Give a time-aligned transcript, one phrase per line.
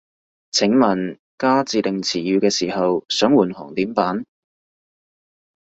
[0.49, 4.25] 請問加自訂詞語嘅時候，想換行點辦